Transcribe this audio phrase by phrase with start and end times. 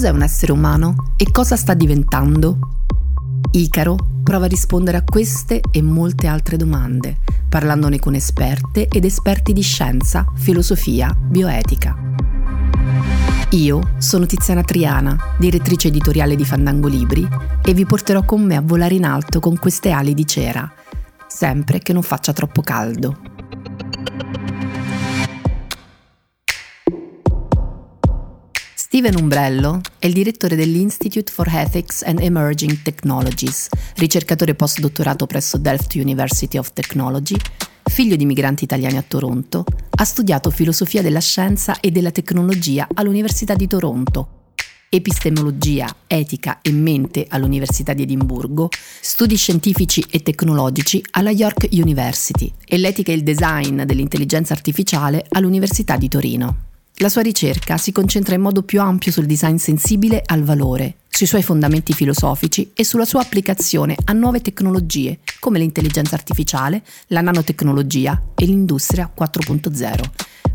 [0.00, 2.56] Cos'è un essere umano e cosa sta diventando?
[3.50, 9.52] Icaro prova a rispondere a queste e molte altre domande, parlandone con esperte ed esperti
[9.52, 11.94] di scienza, filosofia, bioetica.
[13.50, 17.28] Io sono Tiziana Triana, direttrice editoriale di Fandango Libri,
[17.62, 20.72] e vi porterò con me a volare in alto con queste ali di cera,
[21.26, 23.18] sempre che non faccia troppo caldo.
[29.00, 35.94] Steven Umbrello è il direttore dell'Institute for Ethics and Emerging Technologies, ricercatore postdottorato presso Delft
[35.94, 37.34] University of Technology,
[37.82, 43.54] figlio di migranti italiani a Toronto, ha studiato filosofia della scienza e della tecnologia all'Università
[43.54, 44.48] di Toronto,
[44.90, 48.68] epistemologia, etica e mente all'Università di Edimburgo,
[49.00, 55.96] studi scientifici e tecnologici alla York University e l'etica e il design dell'intelligenza artificiale all'Università
[55.96, 56.68] di Torino.
[57.02, 61.24] La sua ricerca si concentra in modo più ampio sul design sensibile al valore, sui
[61.24, 68.20] suoi fondamenti filosofici e sulla sua applicazione a nuove tecnologie come l'intelligenza artificiale, la nanotecnologia
[68.34, 70.02] e l'industria 4.0.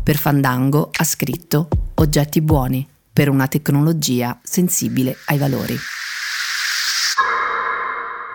[0.04, 5.76] Per Fandango ha scritto Oggetti buoni per una tecnologia sensibile ai valori.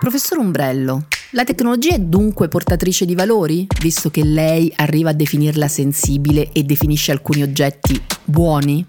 [0.01, 5.67] Professor Umbrello, la tecnologia è dunque portatrice di valori, visto che lei arriva a definirla
[5.67, 8.85] sensibile e definisce alcuni oggetti buoni?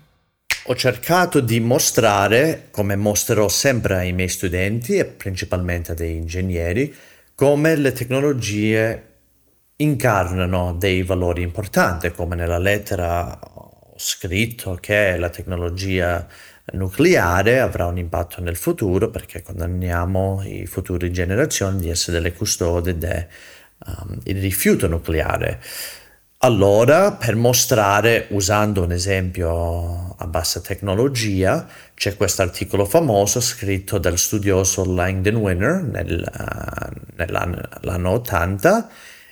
[0.66, 6.92] Ho cercato di mostrare, come mostrerò sempre ai miei studenti e principalmente ai ingegneri,
[7.34, 9.06] come le tecnologie
[9.76, 16.26] incarnano dei valori importanti, come nella lettera ho scritto che la tecnologia
[16.72, 22.98] nucleare avrà un impatto nel futuro perché condanniamo i futuri generazioni di essere delle custode
[22.98, 23.26] del
[23.86, 25.60] um, rifiuto nucleare.
[26.44, 34.18] Allora, per mostrare, usando un esempio a bassa tecnologia, c'è questo articolo famoso scritto dal
[34.18, 38.88] studioso Langdon Winner nel, uh, nell'anno 80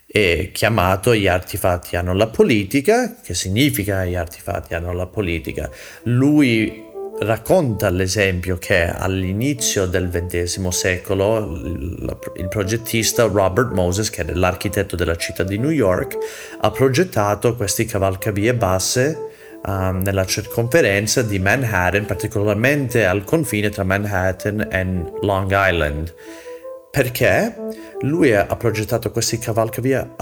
[0.07, 5.71] e chiamato Gli artefatti hanno la politica, che significa gli artefatti hanno la politica.
[6.05, 6.90] Lui
[7.21, 15.17] racconta l'esempio che all'inizio del XX secolo il, progettista Robert Moses, che era l'architetto della
[15.17, 16.17] città di New York,
[16.61, 19.29] ha progettato queste cavalcavie basse
[19.67, 26.15] um, nella circonferenza di Manhattan, particolarmente al confine tra Manhattan e Long Island.
[26.91, 27.55] Perché
[28.01, 30.17] lui ha progettato queste cavalcavie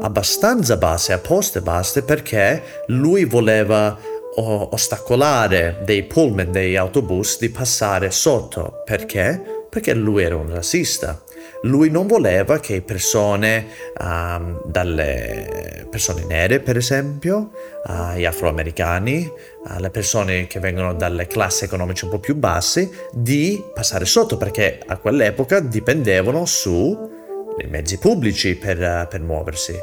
[0.00, 3.98] abbastanza basse, apposte basse, perché lui voleva
[4.36, 8.82] ostacolare dei pullman, dei autobus di passare sotto.
[8.84, 9.40] Perché?
[9.68, 11.22] Perché lui era un razzista.
[11.62, 13.66] Lui non voleva che persone,
[13.98, 17.52] um, dalle persone nere per esempio,
[17.86, 23.08] uh, gli afroamericani, uh, le persone che vengono dalle classi economiche un po' più basse,
[23.12, 27.12] di passare sotto perché a quell'epoca dipendevano su
[27.56, 29.74] i mezzi pubblici per, per, muoversi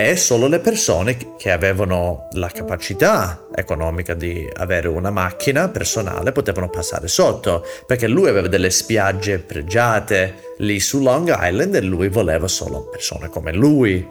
[0.00, 6.70] e solo le persone che avevano la capacità economica di avere una macchina personale potevano
[6.70, 12.46] passare sotto perché lui aveva delle spiagge pregiate lì su Long Island e lui voleva
[12.46, 14.06] solo persone come lui,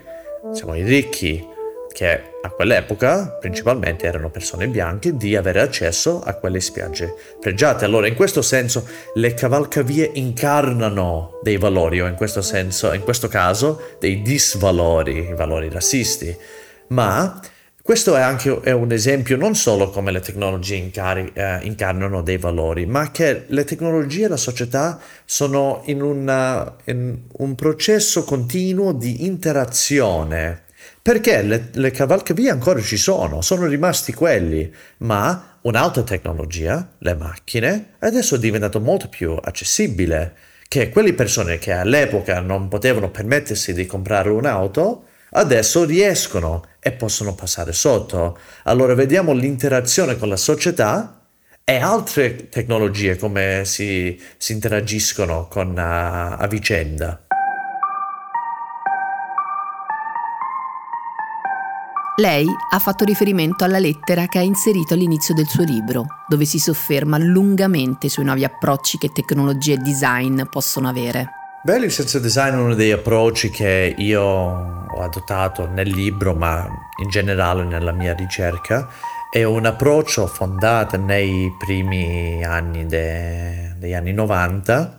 [0.52, 1.56] siamo i ricchi
[1.98, 7.86] che a quell'epoca principalmente erano persone bianche, di avere accesso a quelle spiagge pregiate.
[7.86, 13.28] Allora, in questo senso, le cavalcavie incarnano dei valori, o in questo senso, in questo
[13.28, 16.38] caso, dei disvalori, i valori razzisti.
[16.90, 17.42] Ma
[17.82, 22.38] questo è anche è un esempio non solo come le tecnologie incari- eh, incarnano dei
[22.38, 28.92] valori, ma che le tecnologie e la società sono in, una, in un processo continuo
[28.92, 30.66] di interazione
[31.08, 37.94] perché le, le cavalcavie ancora ci sono, sono rimasti quelli, ma un'altra tecnologia, le macchine,
[38.00, 40.36] adesso è diventato molto più accessibile,
[40.68, 47.34] che quelle persone che all'epoca non potevano permettersi di comprare un'auto, adesso riescono e possono
[47.36, 48.38] passare sotto.
[48.64, 51.22] Allora vediamo l'interazione con la società
[51.64, 57.27] e altre tecnologie come si, si interagiscono con, uh, a vicenda.
[62.20, 66.58] Lei ha fatto riferimento alla lettera che ha inserito all'inizio del suo libro, dove si
[66.58, 71.30] sofferma lungamente sui nuovi approcci che tecnologia e design possono avere.
[71.62, 76.68] Beh, il design è uno degli approcci che io ho adottato nel libro, ma
[77.04, 78.90] in generale nella mia ricerca.
[79.30, 84.97] È un approccio fondato nei primi anni de, degli anni 90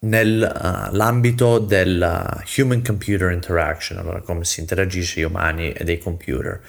[0.00, 6.60] nell'ambito uh, del human-computer interaction, allora come si interagisce gli umani e dei computer.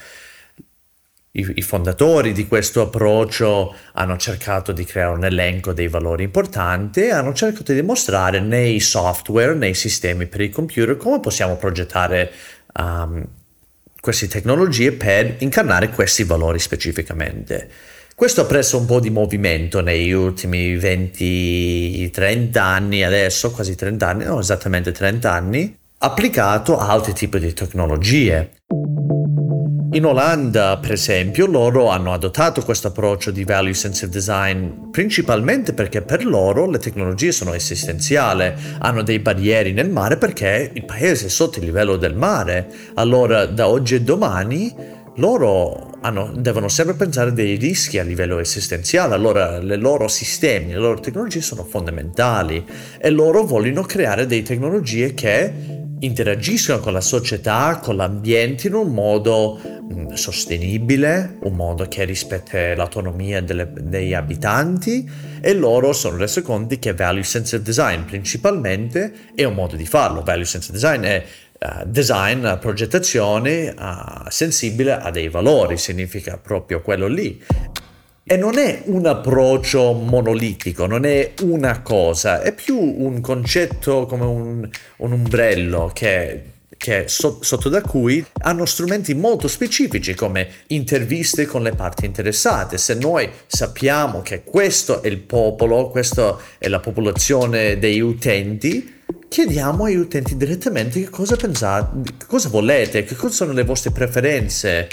[1.32, 7.02] i, i, fondatori di questo approccio hanno cercato di creare un elenco dei valori importanti
[7.02, 12.32] e hanno cercato di dimostrare nei software, nei sistemi per i computer, come possiamo progettare
[12.80, 13.28] um,
[14.00, 17.70] queste tecnologie per incarnare questi valori specificamente.
[18.20, 24.24] Questo ha preso un po' di movimento negli ultimi 20-30 anni, adesso quasi 30 anni,
[24.24, 28.54] no esattamente 30 anni, applicato a altri tipi di tecnologie.
[29.92, 36.02] In Olanda, per esempio, loro hanno adottato questo approccio di value sensitive design principalmente perché
[36.02, 41.30] per loro le tecnologie sono esistenziali, hanno dei barrieri nel mare perché il paese è
[41.30, 42.68] sotto il livello del mare.
[42.96, 49.14] Allora, da oggi e domani, loro hanno, devono sempre pensare dei rischi a livello esistenziale,
[49.14, 52.64] allora i loro sistemi, le loro tecnologie sono fondamentali
[53.00, 58.94] e loro vogliono creare delle tecnologie che interagiscono con la società, con l'ambiente in un
[58.94, 65.10] modo mm, sostenibile, un modo che rispetta l'autonomia delle, degli abitanti
[65.42, 70.22] e loro sono resi conto che value sensitive design principalmente è un modo di farlo.
[70.22, 71.26] Value sensitive design è
[71.86, 77.44] design, progettazione uh, sensibile a dei valori, significa proprio quello lì.
[78.30, 84.26] E non è un approccio monolitico, non è una cosa, è più un concetto come
[84.26, 86.44] un, un ombrello che,
[86.76, 92.78] che so, sotto da cui hanno strumenti molto specifici come interviste con le parti interessate.
[92.78, 98.96] Se noi sappiamo che questo è il popolo, questa è la popolazione degli utenti,
[99.28, 103.92] chiediamo agli utenti direttamente che cosa pensate, che cosa volete, che cosa sono le vostre
[103.92, 104.88] preferenze,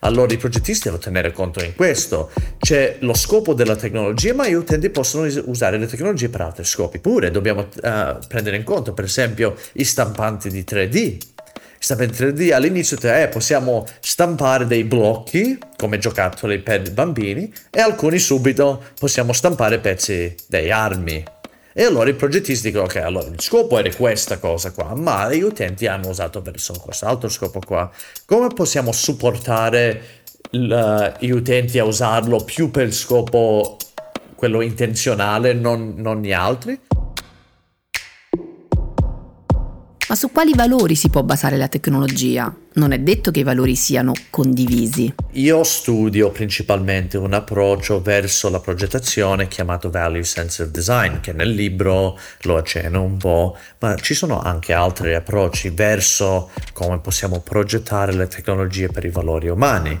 [0.00, 2.30] allora i progettisti devono tenere conto in questo.
[2.58, 7.00] C'è lo scopo della tecnologia, ma gli utenti possono usare le tecnologie per altri scopi
[7.00, 7.30] pure.
[7.30, 11.18] Dobbiamo uh, prendere in conto, per esempio, i stampanti di 3D.
[11.80, 18.82] Stampanti 3D all'inizio eh, possiamo stampare dei blocchi come giocattoli per bambini e alcuni subito
[18.98, 21.24] possiamo stampare pezzi delle armi
[21.78, 25.42] e allora i progettisti dicono, ok, allora il scopo era questa cosa qua, ma gli
[25.42, 27.88] utenti hanno usato verso quest'altro scopo qua.
[28.26, 30.02] Come possiamo supportare
[30.50, 33.76] l- gli utenti a usarlo più per il scopo
[34.34, 36.76] quello intenzionale, non, non gli altri?
[40.08, 42.50] Ma su quali valori si può basare la tecnologia?
[42.74, 45.12] Non è detto che i valori siano condivisi.
[45.32, 52.18] Io studio principalmente un approccio verso la progettazione chiamato Value Sensitive Design, che nel libro
[52.42, 58.28] lo accenno un po', ma ci sono anche altri approcci verso come possiamo progettare le
[58.28, 60.00] tecnologie per i valori umani.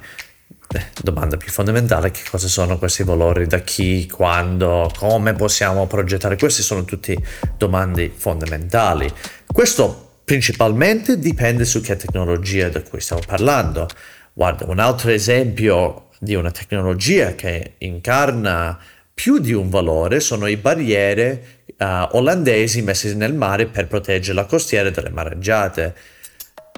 [0.70, 6.36] Eh, domanda più fondamentale, che cosa sono questi valori, da chi, quando, come possiamo progettare,
[6.36, 7.16] queste sono tutte
[7.56, 9.10] domande fondamentali.
[9.46, 13.88] Questo principalmente dipende su che tecnologia di cui stiamo parlando.
[14.34, 18.78] Guarda, un altro esempio di una tecnologia che incarna
[19.14, 24.44] più di un valore sono le barriere uh, olandesi messe nel mare per proteggere la
[24.44, 25.94] costiera dalle mareggiate.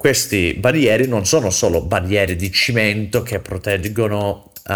[0.00, 4.72] Queste barriere non sono solo barriere di cemento che proteggono uh,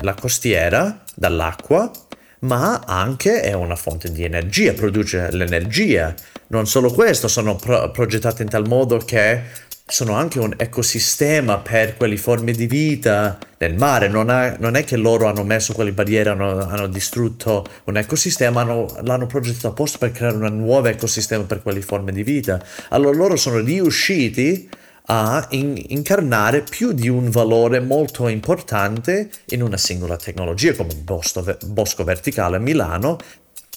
[0.00, 1.90] la costiera dall'acqua,
[2.38, 6.14] ma anche è una fonte di energia, produce l'energia.
[6.46, 9.42] Non solo questo, sono pro- progettate in tal modo che
[9.88, 14.08] sono anche un ecosistema per quelle forme di vita nel mare.
[14.08, 18.62] Non, ha, non è che loro hanno messo quelle barriere, hanno, hanno distrutto un ecosistema,
[18.62, 22.60] hanno, l'hanno progettato apposta per creare un nuovo ecosistema per quelle forme di vita.
[22.88, 24.68] Allora loro sono riusciti
[25.08, 31.02] a in- incarnare più di un valore molto importante in una singola tecnologia come il
[31.02, 33.18] bosco, bosco verticale a Milano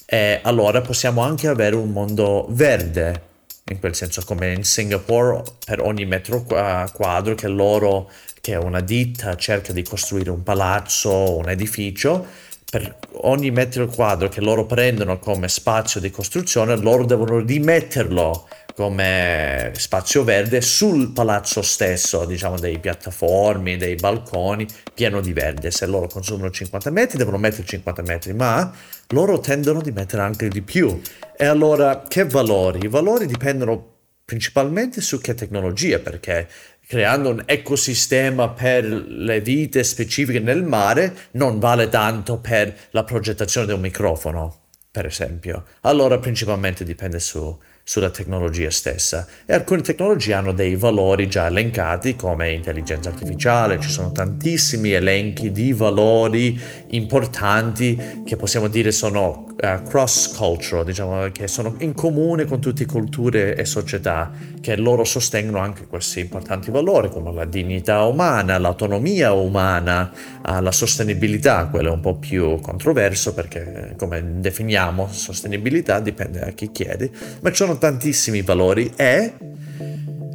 [0.06, 3.28] e allora possiamo anche avere un mondo verde
[3.70, 8.10] in quel senso come in Singapore per ogni metro quadro che loro
[8.40, 12.26] che una ditta cerca di costruire un palazzo un edificio
[12.70, 18.46] per ogni metro quadro che loro prendono come spazio di costruzione loro devono rimetterlo
[18.80, 25.70] come spazio verde sul palazzo stesso, diciamo dei piattaformi, dei balconi, pieno di verde.
[25.70, 28.72] Se loro consumano 50 metri devono mettere 50 metri, ma
[29.08, 30.98] loro tendono di mettere anche di più.
[31.42, 32.80] E allora che valori?
[32.84, 33.94] I valori dipendono
[34.26, 36.46] principalmente su che tecnologie, perché
[36.86, 43.68] creando un ecosistema per le vite specifiche nel mare non vale tanto per la progettazione
[43.68, 45.64] di un microfono, per esempio.
[45.80, 47.58] Allora principalmente dipende su
[47.90, 53.88] sulla tecnologia stessa e alcune tecnologie hanno dei valori già elencati come intelligenza artificiale, ci
[53.88, 56.56] sono tantissimi elenchi di valori
[56.90, 62.84] importanti che possiamo dire sono uh, cross cultural, diciamo che sono in comune con tutte
[62.84, 68.58] le culture e società che loro sostengono anche questi importanti valori come la dignità umana,
[68.58, 70.10] l'autonomia umana,
[70.46, 76.50] uh, la sostenibilità, quello è un po' più controverso perché come definiamo sostenibilità dipende da
[76.50, 79.34] chi chiede, ma ci sono tantissimi valori e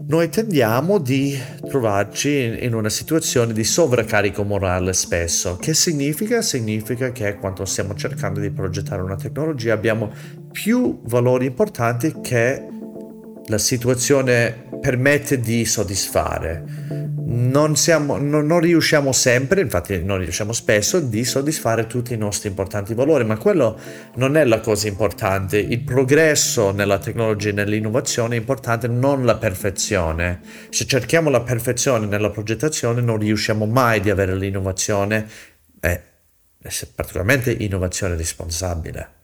[0.08, 1.36] noi tendiamo di
[1.76, 5.58] trovarci in una situazione di sovraccarico morale spesso.
[5.58, 6.42] Che significa?
[6.42, 10.10] Significa che quando stiamo cercando di progettare una tecnologia abbiamo
[10.54, 12.66] più valori importanti che
[13.48, 21.00] la situazione permette di soddisfare non, siamo, non, non, riusciamo sempre, infatti non riusciamo spesso,
[21.00, 23.80] di soddisfare tutti i nostri importanti valori, ma quello
[24.16, 25.58] non è la cosa importante.
[25.58, 30.42] Il progresso nella tecnologia e nell'innovazione è importante, non la perfezione.
[30.70, 35.28] Se cerchiamo la perfezione nella progettazione non riusciamo mai di avere l'innovazione,
[35.80, 36.02] e
[36.96, 39.15] particolarmente innovazione responsabile.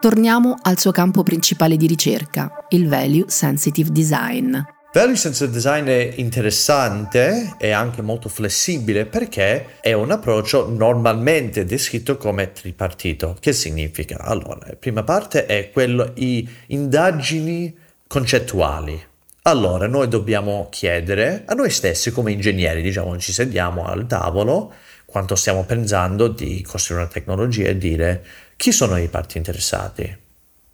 [0.00, 4.56] Torniamo al suo campo principale di ricerca, il Value Sensitive Design.
[4.94, 12.16] Value Sensitive Design è interessante e anche molto flessibile perché è un approccio normalmente descritto
[12.16, 13.36] come tripartito.
[13.38, 14.20] Che significa?
[14.20, 17.76] Allora, la prima parte è quello di indagini
[18.06, 18.98] concettuali.
[19.42, 24.72] Allora, noi dobbiamo chiedere a noi stessi come ingegneri, diciamo, ci sediamo al tavolo
[25.04, 28.24] quanto stiamo pensando di costruire una tecnologia e dire
[28.60, 30.14] chi sono i parti interessati?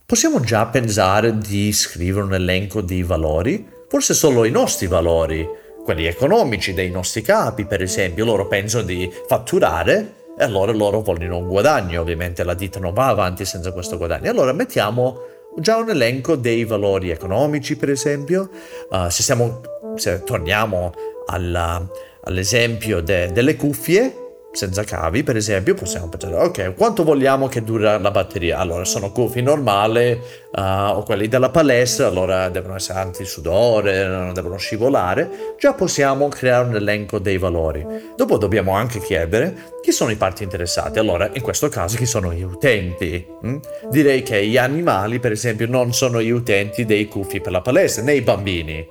[0.05, 3.65] Possiamo già pensare di scrivere un elenco di valori?
[3.89, 5.49] Forse solo i nostri valori,
[5.85, 11.39] quelli economici dei nostri capi, per esempio, loro pensano di fatturare e allora loro vogliono
[11.39, 14.33] un guadagno, ovviamente la ditta non va avanti senza questo guadagno.
[14.33, 15.21] Allora mettiamo
[15.57, 18.51] già un elenco dei valori economici, per esempio.
[18.91, 19.61] Uh, se, siamo,
[19.95, 20.93] se torniamo
[21.27, 21.89] alla,
[22.23, 24.26] all'esempio de, delle cuffie,
[24.57, 28.59] senza cavi, per esempio, possiamo pensare, ok, quanto vogliamo che dura la batteria?
[28.59, 30.19] Allora, sono cuffie normali
[30.53, 35.55] uh, o quelli della palestra, allora devono essere anti-sudore, non devono scivolare.
[35.59, 37.87] Già possiamo creare un elenco dei valori.
[38.17, 40.99] Dopo dobbiamo anche chiedere chi sono i parti interessati.
[40.99, 43.27] Allora, in questo caso, chi sono gli utenti?
[43.47, 43.57] Mm?
[43.91, 48.03] Direi che gli animali, per esempio, non sono gli utenti dei cuffi per la palestra,
[48.03, 48.85] né i bambini.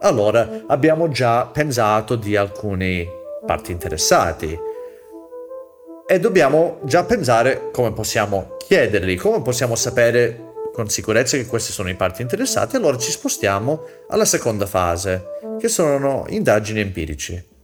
[0.00, 3.08] Allora, abbiamo già pensato di alcuni
[3.46, 4.74] parti interessati
[6.08, 11.88] e dobbiamo già pensare come possiamo chiederli, come possiamo sapere con sicurezza che queste sono
[11.88, 15.24] i parti interessate, allora ci spostiamo alla seconda fase,
[15.58, 17.54] che sono indagini empirici.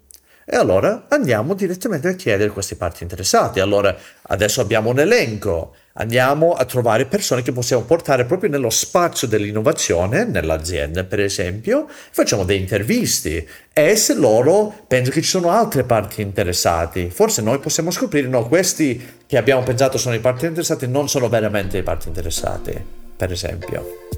[0.45, 3.61] E allora andiamo direttamente a chiedere queste parti interessate.
[3.61, 9.27] Allora adesso abbiamo un elenco, andiamo a trovare persone che possiamo portare proprio nello spazio
[9.27, 15.85] dell'innovazione, nell'azienda per esempio, facciamo delle interviste e se loro pensano che ci sono altre
[15.85, 20.87] parti interessate, forse noi possiamo scoprire no, questi che abbiamo pensato sono i parti interessati
[20.87, 22.73] non sono veramente i parti interessati,
[23.17, 24.09] per esempio.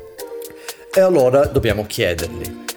[0.92, 2.73] E allora dobbiamo chiederli.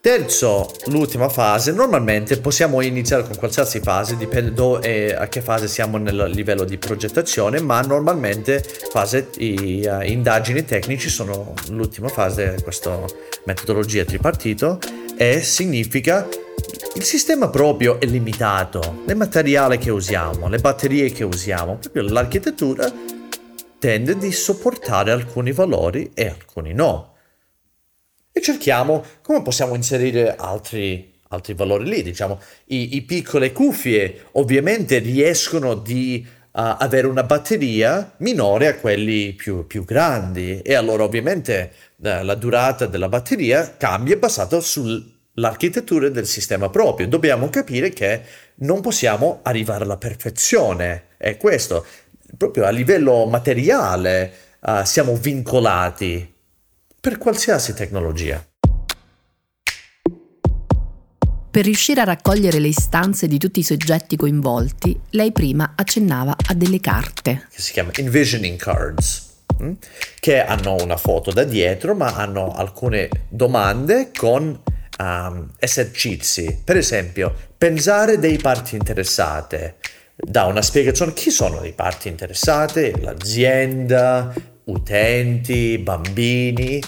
[0.00, 5.66] Terzo, l'ultima fase, normalmente possiamo iniziare con qualsiasi fase, dipende do, eh, a che fase
[5.66, 12.54] siamo nel livello di progettazione, ma normalmente fase i, uh, indagini tecnici sono l'ultima fase
[12.56, 12.96] di questa
[13.46, 14.78] metodologia tripartito
[15.16, 16.28] e significa
[16.94, 22.88] il sistema proprio è limitato, il materiale che usiamo, le batterie che usiamo, proprio l'architettura
[23.80, 27.16] tende di sopportare alcuni valori e alcuni no
[28.38, 32.02] e cerchiamo come possiamo inserire altri, altri valori lì.
[32.02, 39.34] Diciamo, i, i piccole cuffie ovviamente riescono di uh, avere una batteria minore a quelli
[39.34, 46.26] più, più grandi e allora ovviamente uh, la durata della batteria cambia basata sull'architettura del
[46.26, 47.08] sistema proprio.
[47.08, 48.22] Dobbiamo capire che
[48.56, 51.08] non possiamo arrivare alla perfezione.
[51.16, 51.84] È questo,
[52.36, 56.36] proprio a livello materiale uh, siamo vincolati
[57.00, 58.44] per qualsiasi tecnologia.
[61.50, 66.54] Per riuscire a raccogliere le istanze di tutti i soggetti coinvolti, lei prima accennava a
[66.54, 67.46] delle carte.
[67.50, 69.72] Che si chiama envisioning cards, hm?
[70.20, 74.60] che hanno una foto da dietro, ma hanno alcune domande con
[74.98, 76.60] um, esercizi.
[76.62, 79.76] Per esempio, pensare dei parti interessate.
[80.14, 84.34] Da una spiegazione chi sono i parti interessate, l'azienda,
[84.68, 86.80] utenti, bambini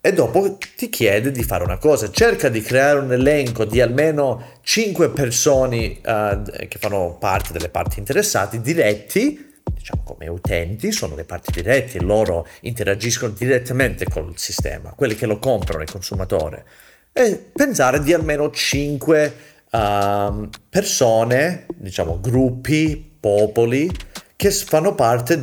[0.00, 4.58] e dopo ti chiede di fare una cosa, cerca di creare un elenco di almeno
[4.62, 11.24] 5 persone uh, che fanno parte delle parti interessate, diretti, diciamo come utenti, sono le
[11.24, 16.64] parti dirette, loro interagiscono direttamente col sistema, quelli che lo comprano, il consumatore,
[17.12, 19.34] e pensare di almeno 5
[19.72, 23.90] uh, ehm, persone, diciamo gruppi, popoli,
[24.36, 25.40] che fanno parte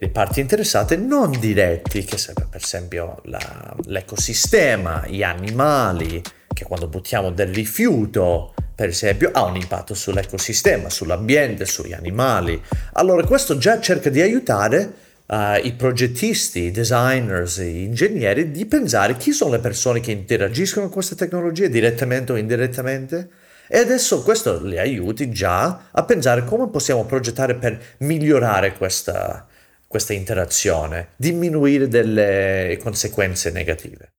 [0.00, 6.22] delle parti interessate non diretti, che sarebbe per esempio la, l'ecosistema, gli animali,
[6.54, 12.58] che quando buttiamo del rifiuto per esempio, ha un impatto sull'ecosistema, sull'ambiente, sugli animali.
[12.94, 14.92] Allora questo già cerca di aiutare
[15.26, 20.86] uh, i progettisti, i designers, gli ingegneri di pensare chi sono le persone che interagiscono
[20.86, 23.28] con queste tecnologie direttamente o indirettamente.
[23.68, 29.46] E adesso questo li aiuti già a pensare come possiamo progettare per migliorare questa,
[29.90, 34.12] questa interazione, diminuire delle conseguenze negative.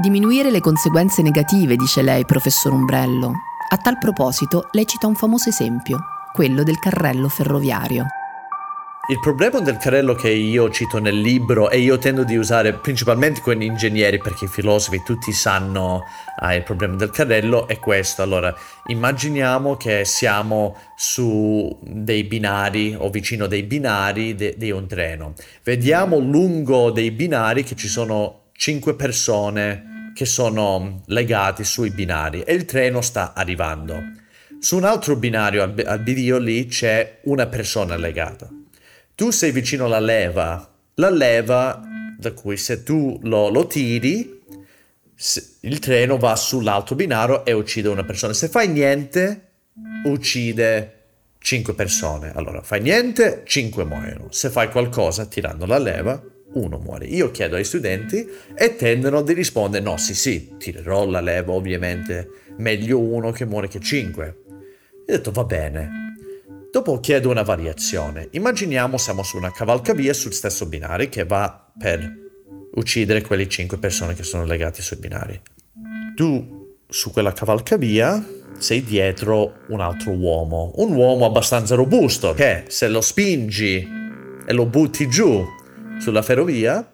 [0.00, 3.32] Diminuire le conseguenze negative, dice lei, professor Umbrello.
[3.70, 5.98] A tal proposito, lei cita un famoso esempio,
[6.32, 8.06] quello del carrello ferroviario.
[9.08, 13.40] Il problema del carrello che io cito nel libro e io tendo di usare principalmente
[13.40, 16.02] con gli ingegneri perché i filosofi tutti sanno
[16.40, 18.22] ah, il problema del carrello è questo.
[18.22, 18.52] Allora,
[18.88, 25.34] immaginiamo che siamo su dei binari o vicino dei binari de- di un treno.
[25.62, 32.54] Vediamo lungo dei binari che ci sono cinque persone che sono legati sui binari e
[32.54, 34.02] il treno sta arrivando.
[34.58, 38.48] Su un altro binario al, al bivio lì c'è una persona legata.
[39.16, 41.82] Tu sei vicino alla leva, la leva
[42.18, 44.36] da cui se tu lo, lo tiri
[45.60, 48.34] il treno va sull'altro binario e uccide una persona.
[48.34, 49.52] Se fai niente,
[50.04, 50.92] uccide
[51.38, 52.32] 5 persone.
[52.34, 54.26] Allora, fai niente, 5 muoiono.
[54.30, 57.06] Se fai qualcosa tirando la leva, uno muore.
[57.06, 62.28] Io chiedo ai studenti e tendono di rispondere no, sì, sì, tirerò la leva ovviamente,
[62.58, 64.42] meglio uno che muore che cinque.
[65.06, 66.05] E ho detto va bene.
[66.76, 68.28] Dopo chiedo una variazione.
[68.32, 72.06] Immaginiamo siamo su una cavalcavia sul stesso binario che va per
[72.74, 75.40] uccidere quelle cinque persone che sono legate sui binari.
[76.14, 78.22] Tu su quella cavalcavia
[78.58, 83.88] sei dietro un altro uomo, un uomo abbastanza robusto che se lo spingi
[84.46, 85.42] e lo butti giù
[85.98, 86.92] sulla ferrovia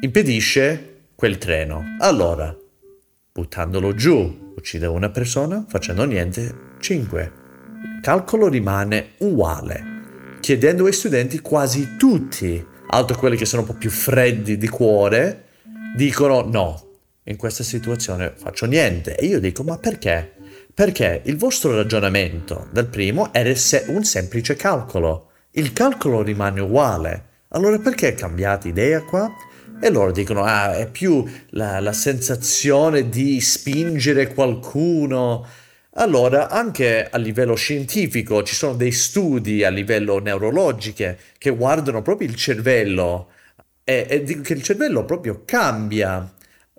[0.00, 1.84] impedisce quel treno.
[2.00, 2.52] Allora,
[3.32, 7.44] buttandolo giù, uccide una persona, facendo niente, 5.
[8.06, 13.90] Calcolo rimane uguale, chiedendo ai studenti quasi tutti, altro quelli che sono un po' più
[13.90, 15.46] freddi di cuore,
[15.96, 19.16] dicono no, in questa situazione faccio niente.
[19.16, 20.34] E io dico ma perché?
[20.72, 23.52] Perché il vostro ragionamento del primo era
[23.88, 25.30] un semplice calcolo.
[25.50, 27.24] Il calcolo rimane uguale.
[27.48, 29.28] Allora perché cambiate idea qua?
[29.80, 35.44] E loro dicono, ah, è più la, la sensazione di spingere qualcuno.
[35.98, 42.28] Allora, anche a livello scientifico ci sono dei studi a livello neurologico che guardano proprio
[42.28, 43.30] il cervello
[43.82, 46.30] e, e dicono che il cervello proprio cambia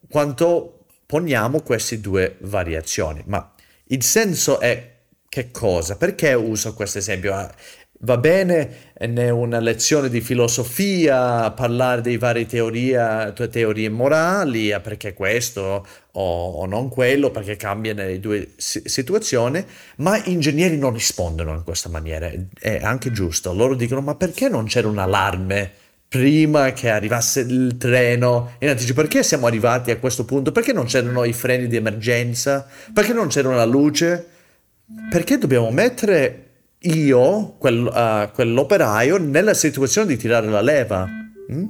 [0.07, 3.23] quanto poniamo queste due variazioni.
[3.25, 3.53] Ma
[3.85, 5.97] il senso è che cosa?
[5.97, 7.49] Perché uso questo esempio?
[7.99, 15.13] Ah, Va bene in una lezione di filosofia parlare di varie teorie, teorie morali, perché
[15.13, 19.65] questo o, o, non quello, perché cambia nelle due situazioni,
[19.97, 23.53] ma gli ingegneri non rispondono in questa maniera, è anche giusto.
[23.53, 25.71] Loro dicono ma perché non c'era un allarme
[26.07, 29.01] prima che arrivasse il treno in anticipo?
[29.01, 30.51] Perché siamo arrivati a questo punto?
[30.51, 32.67] Perché non c'erano i freni di emergenza?
[32.93, 34.27] Perché non c'era la luce?
[35.09, 36.46] Perché dobbiamo mettere
[36.81, 41.07] io, quel, uh, quell'operaio, nella situazione di tirare la leva.
[41.51, 41.65] Mm?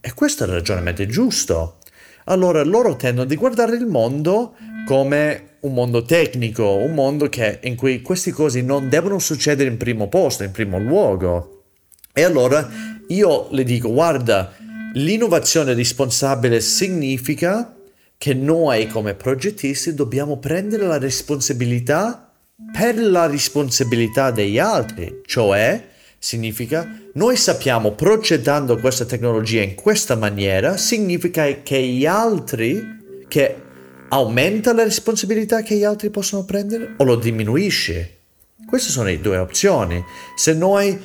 [0.00, 1.78] E questo è il ragionamento giusto.
[2.24, 4.54] Allora loro tendono di guardare il mondo
[4.86, 9.76] come un mondo tecnico, un mondo che, in cui queste cose non devono succedere in
[9.76, 11.64] primo posto, in primo luogo.
[12.12, 12.68] E allora
[13.08, 14.54] io le dico, guarda,
[14.94, 17.74] l'innovazione responsabile significa
[18.16, 22.27] che noi come progettisti dobbiamo prendere la responsabilità
[22.72, 25.86] per la responsabilità degli altri, cioè
[26.18, 33.56] significa noi sappiamo progettando questa tecnologia in questa maniera, significa che gli altri, che
[34.08, 38.16] aumenta la responsabilità che gli altri possono prendere o lo diminuisce.
[38.66, 40.02] Queste sono le due opzioni.
[40.34, 40.98] Se noi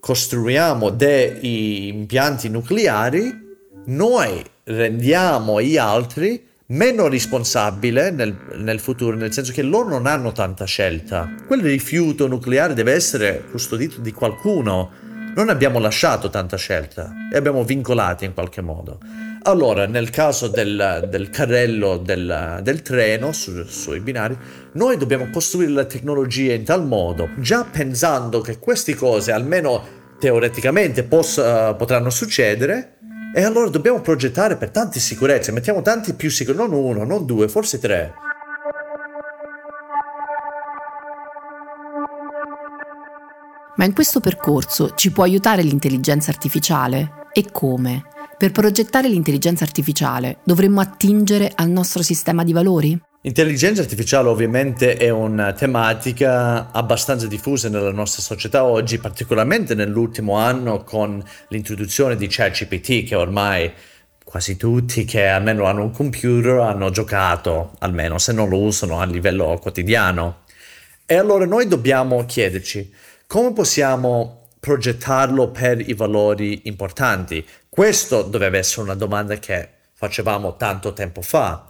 [0.00, 3.48] costruiamo dei impianti nucleari,
[3.86, 10.32] noi rendiamo gli altri meno responsabile nel, nel, futuro, nel senso che loro non hanno
[10.32, 11.28] tanta scelta.
[11.46, 14.90] Quel rifiuto nucleare deve essere custodito di qualcuno.
[15.34, 18.98] Non abbiamo lasciato tanta scelta e abbiamo vincolati in qualche modo.
[19.42, 24.36] Allora, nel caso del, del carrello del, del treno su, sui binari,
[24.72, 31.04] noi dobbiamo costruire la tecnologia in tal modo, già pensando che queste cose, almeno teoreticamente,
[31.04, 32.98] poss- potranno succedere,
[33.32, 37.48] e allora dobbiamo progettare per tante sicurezze, mettiamo tanti più sicuri, non uno, non due,
[37.48, 38.12] forse tre.
[43.76, 47.28] Ma in questo percorso ci può aiutare l'intelligenza artificiale?
[47.32, 48.04] E come?
[48.36, 53.00] Per progettare l'intelligenza artificiale dovremmo attingere al nostro sistema di valori?
[53.22, 60.84] L'intelligenza artificiale ovviamente è una tematica abbastanza diffusa nella nostra società oggi, particolarmente nell'ultimo anno
[60.84, 63.70] con l'introduzione di ChatGPT che ormai
[64.24, 69.04] quasi tutti che almeno hanno un computer hanno giocato, almeno se non lo usano a
[69.04, 70.44] livello quotidiano.
[71.04, 72.90] E allora noi dobbiamo chiederci
[73.26, 77.46] come possiamo progettarlo per i valori importanti.
[77.68, 81.69] Questo dovrebbe essere una domanda che facevamo tanto tempo fa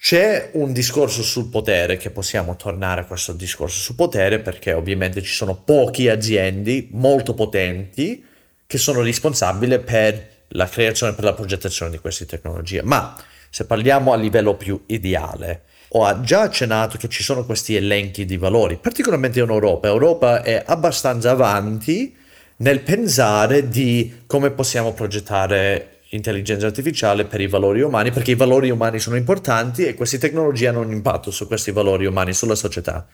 [0.00, 5.22] c'è un discorso sul potere, che possiamo tornare a questo discorso sul potere, perché ovviamente
[5.22, 8.24] ci sono poche aziende molto potenti
[8.64, 12.82] che sono responsabili per la creazione per la progettazione di queste tecnologie.
[12.82, 13.16] Ma
[13.50, 18.36] se parliamo a livello più ideale, ho già accennato che ci sono questi elenchi di
[18.36, 19.88] valori, particolarmente in Europa.
[19.88, 22.14] Europa è abbastanza avanti
[22.58, 28.70] nel pensare di come possiamo progettare intelligenza artificiale per i valori umani, perché i valori
[28.70, 33.06] umani sono importanti e queste tecnologie hanno un impatto su questi valori umani, sulla società.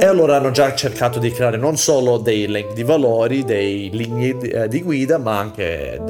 [0.00, 4.36] E allora hanno già cercato di creare non solo dei link di valori, dei linee
[4.36, 6.00] di, eh, di guida, ma anche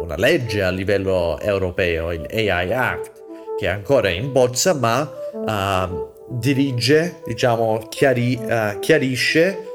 [0.00, 3.22] una legge a livello europeo, il AI Act,
[3.58, 9.73] che è ancora in bozza, ma uh, dirige, diciamo, chiari, uh, chiarisce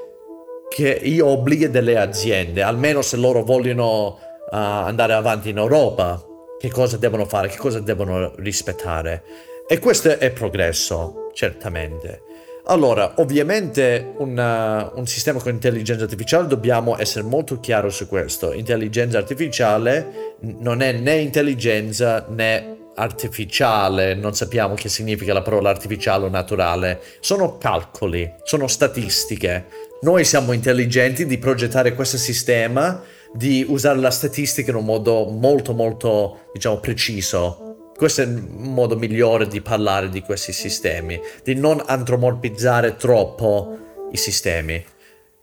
[0.70, 6.24] che gli obblighi delle aziende, almeno se loro vogliono uh, andare avanti in Europa,
[6.60, 9.24] che cosa devono fare, che cosa devono rispettare.
[9.68, 12.24] E questo è progresso, certamente.
[12.66, 18.54] Allora, ovviamente una, un sistema con intelligenza artificiale dobbiamo essere molto chiari su questo.
[18.54, 26.26] Intelligenza artificiale non è né intelligenza né artificiale, non sappiamo che significa la parola artificiale
[26.26, 29.88] o naturale, sono calcoli, sono statistiche.
[30.02, 35.74] Noi siamo intelligenti di progettare questo sistema, di usare la statistica in un modo molto
[35.74, 37.92] molto, diciamo, preciso.
[37.98, 44.18] Questo è il modo migliore di parlare di questi sistemi, di non antropomorfizzare troppo i
[44.18, 44.82] sistemi.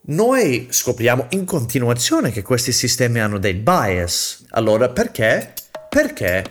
[0.09, 4.47] Noi scopriamo in continuazione che questi sistemi hanno dei bias.
[4.51, 5.53] Allora perché?
[5.91, 6.45] Perché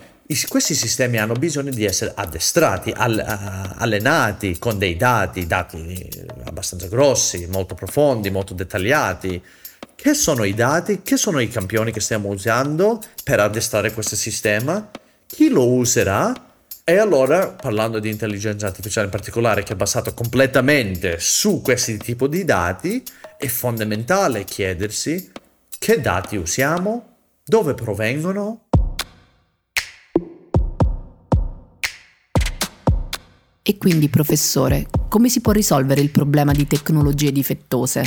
[0.48, 6.10] questi sistemi hanno bisogno di essere addestrati, allenati con dei dati, dati
[6.46, 9.42] abbastanza grossi, molto profondi, molto dettagliati.
[9.94, 11.02] Che sono i dati?
[11.04, 14.90] Che sono i campioni che stiamo usando per addestrare questo sistema?
[15.28, 16.34] Chi lo userà?
[16.84, 22.30] E allora, parlando di intelligenza artificiale in particolare, che è basato completamente su questi tipi
[22.30, 23.04] di dati,
[23.38, 25.32] è fondamentale chiedersi
[25.80, 28.65] che dati usiamo, dove provengono
[33.68, 38.04] E quindi, professore, come si può risolvere il problema di tecnologie difettose?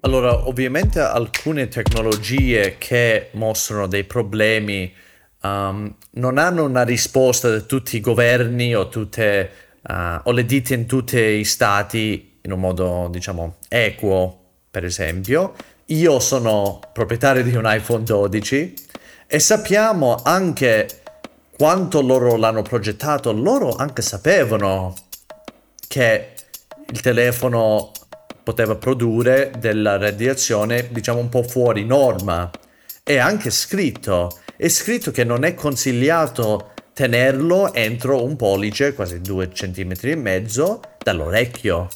[0.00, 4.90] Allora, ovviamente alcune tecnologie che mostrano dei problemi
[5.42, 9.50] um, non hanno una risposta da tutti i governi o, tutte,
[9.82, 15.52] uh, o le ditte in tutti i stati in un modo, diciamo, equo, per esempio.
[15.88, 18.74] Io sono proprietario di un iPhone 12
[19.26, 20.88] e sappiamo anche
[21.58, 24.94] quanto loro l'hanno progettato, loro anche sapevano
[25.88, 26.28] che
[26.88, 27.90] il telefono
[28.44, 32.48] poteva produrre della radiazione, diciamo, un po' fuori norma.
[33.02, 39.52] È anche scritto, è scritto che non è consigliato tenerlo entro un pollice, quasi due
[39.52, 41.88] centimetri e mezzo, dall'orecchio.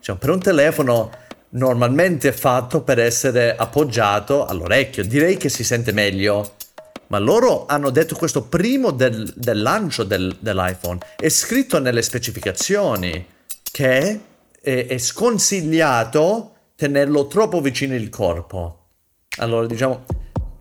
[0.00, 1.10] Cioè, per un telefono
[1.50, 6.54] normalmente fatto per essere appoggiato all'orecchio, direi che si sente meglio
[7.08, 10.98] ma loro hanno detto questo prima del, del lancio del, dell'iPhone.
[11.16, 13.26] È scritto nelle specificazioni
[13.70, 14.20] che
[14.60, 18.78] è, è sconsigliato tenerlo troppo vicino al corpo.
[19.38, 20.04] Allora, diciamo,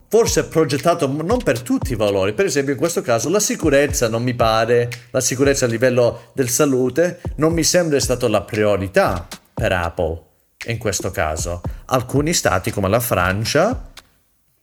[0.07, 2.33] forse è progettato non per tutti i valori.
[2.33, 6.49] Per esempio, in questo caso la sicurezza non mi pare, la sicurezza a livello del
[6.49, 10.21] salute non mi sembra stata la priorità per Apple
[10.67, 11.61] in questo caso.
[11.85, 13.91] Alcuni stati come la Francia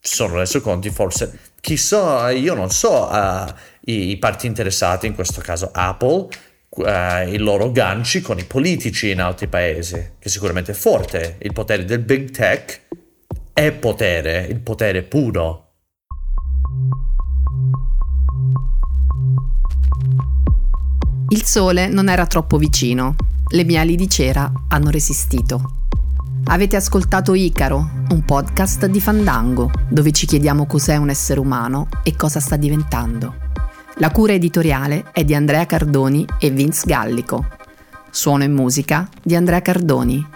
[0.01, 3.45] sono reso conti forse chissà io non so uh,
[3.85, 6.29] i, i parti interessati in questo caso Apple
[6.71, 11.37] uh, i loro ganci con i politici in altri paesi, che sicuramente è forte.
[11.41, 12.81] Il potere del big tech
[13.53, 15.67] è potere, il potere puro.
[21.29, 23.15] Il sole non era troppo vicino,
[23.53, 25.80] le mie ali di cera hanno resistito.
[26.53, 32.17] Avete ascoltato Icaro, un podcast di Fandango, dove ci chiediamo cos'è un essere umano e
[32.17, 33.37] cosa sta diventando.
[33.99, 37.47] La cura editoriale è di Andrea Cardoni e Vince Gallico.
[38.11, 40.27] Suono e musica di Andrea Cardoni.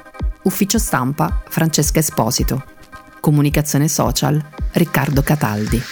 [0.43, 2.63] Ufficio stampa Francesca Esposito.
[3.19, 5.83] Comunicazione social Riccardo Cataldi.